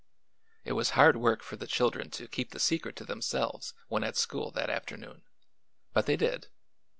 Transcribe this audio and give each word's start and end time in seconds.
It 0.65 0.71
was 0.71 0.89
hard 0.97 1.15
work 1.17 1.43
for 1.43 1.57
the 1.57 1.67
children 1.67 2.09
to 2.09 2.27
keep 2.27 2.49
the 2.49 2.59
secret 2.59 2.95
to 2.95 3.05
themselves 3.05 3.75
when 3.87 4.03
at 4.03 4.17
school 4.17 4.49
that 4.49 4.67
afternoon; 4.71 5.21
but 5.93 6.07
they 6.07 6.15
did. 6.17 6.47